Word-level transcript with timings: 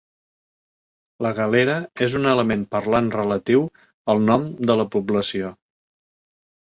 La 1.25 1.31
galera 1.39 1.75
és 2.07 2.15
un 2.19 2.25
element 2.33 2.65
parlant 2.77 3.11
relatiu 3.17 3.67
al 4.15 4.25
nom 4.31 4.49
de 4.71 4.79
la 4.81 4.87
població. 4.97 5.53